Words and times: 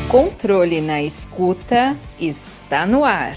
Controle 0.00 0.80
na 0.80 1.02
Escuta 1.02 1.96
está 2.18 2.84
no 2.84 3.04
ar. 3.04 3.36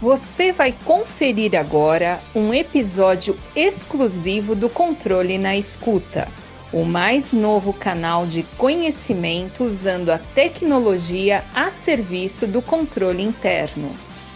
Você 0.00 0.52
vai 0.52 0.72
conferir 0.72 1.54
agora 1.54 2.18
um 2.34 2.54
episódio 2.54 3.36
exclusivo 3.54 4.54
do 4.54 4.70
Controle 4.70 5.36
na 5.36 5.54
Escuta, 5.54 6.28
o 6.72 6.82
mais 6.82 7.34
novo 7.34 7.74
canal 7.74 8.26
de 8.26 8.42
conhecimento 8.56 9.64
usando 9.64 10.08
a 10.08 10.18
tecnologia 10.18 11.44
a 11.54 11.70
serviço 11.70 12.46
do 12.46 12.62
controle 12.62 13.22
interno. 13.22 13.90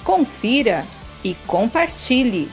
Confira 0.04 0.84
e 1.24 1.34
compartilhe. 1.46 2.50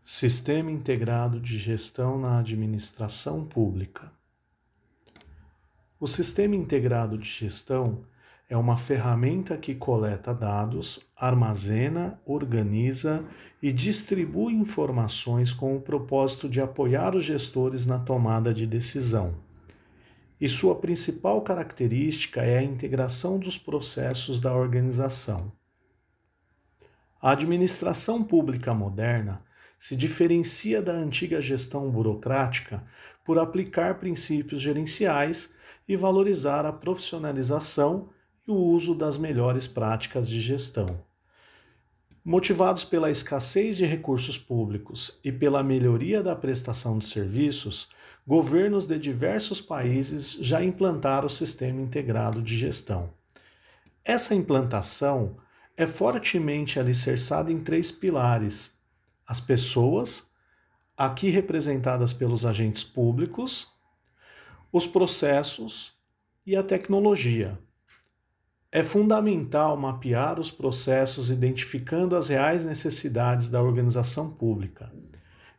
Sistema 0.00 0.70
Integrado 0.70 1.38
de 1.38 1.58
Gestão 1.58 2.18
na 2.18 2.38
Administração 2.38 3.44
Pública. 3.44 4.10
O 6.00 6.08
Sistema 6.08 6.56
Integrado 6.56 7.16
de 7.16 7.28
Gestão 7.28 8.04
é 8.48 8.56
uma 8.56 8.76
ferramenta 8.76 9.56
que 9.56 9.76
coleta 9.76 10.34
dados, 10.34 11.00
armazena, 11.16 12.20
organiza 12.26 13.24
e 13.62 13.72
distribui 13.72 14.54
informações 14.54 15.52
com 15.52 15.76
o 15.76 15.80
propósito 15.80 16.48
de 16.48 16.60
apoiar 16.60 17.14
os 17.14 17.24
gestores 17.24 17.86
na 17.86 17.98
tomada 18.00 18.52
de 18.52 18.66
decisão. 18.66 19.36
E 20.40 20.48
sua 20.48 20.74
principal 20.74 21.40
característica 21.42 22.42
é 22.42 22.58
a 22.58 22.62
integração 22.62 23.38
dos 23.38 23.56
processos 23.56 24.40
da 24.40 24.52
organização. 24.52 25.52
A 27.22 27.30
administração 27.30 28.22
pública 28.22 28.74
moderna 28.74 29.40
se 29.84 29.94
diferencia 29.94 30.80
da 30.80 30.94
antiga 30.94 31.42
gestão 31.42 31.90
burocrática 31.90 32.82
por 33.22 33.38
aplicar 33.38 33.98
princípios 33.98 34.62
gerenciais 34.62 35.54
e 35.86 35.94
valorizar 35.94 36.64
a 36.64 36.72
profissionalização 36.72 38.08
e 38.48 38.50
o 38.50 38.54
uso 38.54 38.94
das 38.94 39.18
melhores 39.18 39.66
práticas 39.66 40.26
de 40.26 40.40
gestão. 40.40 40.86
Motivados 42.24 42.82
pela 42.82 43.10
escassez 43.10 43.76
de 43.76 43.84
recursos 43.84 44.38
públicos 44.38 45.20
e 45.22 45.30
pela 45.30 45.62
melhoria 45.62 46.22
da 46.22 46.34
prestação 46.34 46.96
de 46.96 47.06
serviços, 47.06 47.90
governos 48.26 48.86
de 48.86 48.98
diversos 48.98 49.60
países 49.60 50.32
já 50.40 50.64
implantaram 50.64 51.26
o 51.26 51.30
sistema 51.30 51.82
integrado 51.82 52.40
de 52.40 52.56
gestão. 52.56 53.12
Essa 54.02 54.34
implantação 54.34 55.36
é 55.76 55.86
fortemente 55.86 56.80
alicerçada 56.80 57.52
em 57.52 57.62
três 57.62 57.90
pilares: 57.90 58.73
as 59.26 59.40
pessoas, 59.40 60.30
aqui 60.96 61.30
representadas 61.30 62.12
pelos 62.12 62.44
agentes 62.44 62.84
públicos, 62.84 63.72
os 64.72 64.86
processos 64.86 65.92
e 66.46 66.56
a 66.56 66.62
tecnologia. 66.62 67.58
É 68.70 68.82
fundamental 68.82 69.76
mapear 69.76 70.40
os 70.40 70.50
processos 70.50 71.30
identificando 71.30 72.16
as 72.16 72.28
reais 72.28 72.64
necessidades 72.64 73.48
da 73.48 73.62
organização 73.62 74.30
pública. 74.30 74.92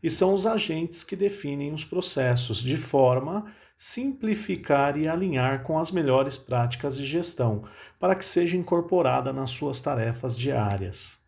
E 0.04 0.10
são 0.10 0.34
os 0.34 0.46
agentes 0.46 1.04
que 1.04 1.16
definem 1.16 1.74
os 1.74 1.86
processos 1.86 2.58
de 2.58 2.78
forma 2.78 3.40
a 3.40 3.52
simplificar 3.78 4.98
e 4.98 5.08
alinhar 5.08 5.64
com 5.64 5.78
as 5.78 5.92
melhores 5.92 6.38
práticas 6.38 6.96
de 6.96 7.06
gestão, 7.06 7.64
para 8.00 8.16
que 8.16 8.26
seja 8.26 8.56
incorporada 8.56 9.34
nas 9.34 9.50
suas 9.50 9.80
tarefas 9.80 10.38
diárias. 10.38 11.25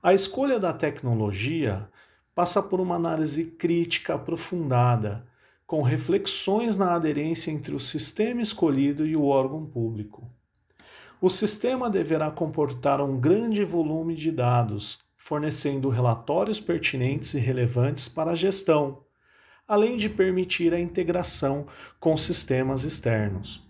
A 0.00 0.14
escolha 0.14 0.60
da 0.60 0.72
tecnologia 0.72 1.88
passa 2.32 2.62
por 2.62 2.80
uma 2.80 2.94
análise 2.94 3.46
crítica 3.46 4.14
aprofundada, 4.14 5.26
com 5.66 5.82
reflexões 5.82 6.76
na 6.76 6.94
aderência 6.94 7.50
entre 7.50 7.74
o 7.74 7.80
sistema 7.80 8.40
escolhido 8.40 9.04
e 9.04 9.16
o 9.16 9.24
órgão 9.24 9.66
público. 9.66 10.30
O 11.20 11.28
sistema 11.28 11.90
deverá 11.90 12.30
comportar 12.30 13.00
um 13.00 13.18
grande 13.18 13.64
volume 13.64 14.14
de 14.14 14.30
dados, 14.30 15.00
fornecendo 15.16 15.88
relatórios 15.88 16.60
pertinentes 16.60 17.34
e 17.34 17.40
relevantes 17.40 18.08
para 18.08 18.30
a 18.30 18.36
gestão, 18.36 19.02
além 19.66 19.96
de 19.96 20.08
permitir 20.08 20.72
a 20.72 20.78
integração 20.80 21.66
com 21.98 22.16
sistemas 22.16 22.84
externos. 22.84 23.66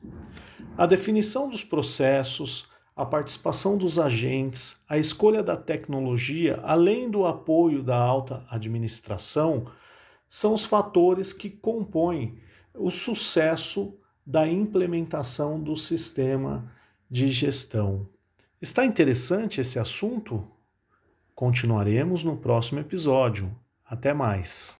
A 0.77 0.85
definição 0.85 1.49
dos 1.49 1.65
processos, 1.65 2.69
a 2.99 3.07
participação 3.07 3.79
dos 3.79 3.97
agentes, 3.97 4.83
a 4.89 4.99
escolha 4.99 5.41
da 5.41 5.57
tecnologia, 5.57 6.59
além 6.65 7.09
do 7.09 7.25
apoio 7.27 7.81
da 7.81 7.97
alta 7.97 8.45
administração, 8.51 9.67
são 10.29 10.53
os 10.53 10.65
fatores 10.65 11.33
que 11.33 11.49
compõem 11.49 12.41
o 12.75 12.91
sucesso 12.91 13.97
da 14.27 14.49
implementação 14.49 15.63
do 15.63 15.77
sistema 15.77 16.69
de 17.09 17.31
gestão. 17.31 18.05
Está 18.61 18.85
interessante 18.85 19.61
esse 19.61 19.79
assunto? 19.79 20.45
Continuaremos 21.37 22.25
no 22.25 22.37
próximo 22.37 22.81
episódio. 22.81 23.57
Até 23.89 24.13
mais! 24.13 24.77